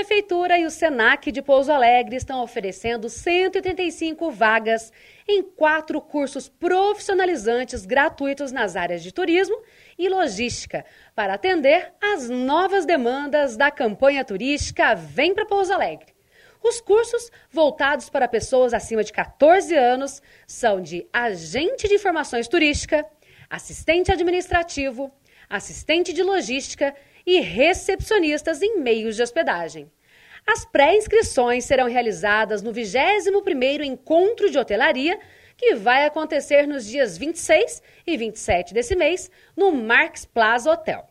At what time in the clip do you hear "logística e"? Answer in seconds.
26.22-27.40